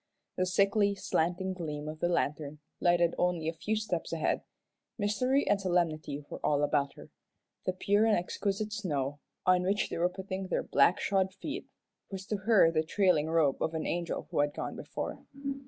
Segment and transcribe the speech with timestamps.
[0.35, 4.41] The sickly, slanting gleam of the lantern lighted only a few steps ahead.
[4.97, 7.11] Mystery and solemnity were all about her;
[7.67, 11.67] the pure and exquisite snow, on which they were putting their black shod feet,
[12.09, 15.23] was to her the trailing robe of an angel who had gone before.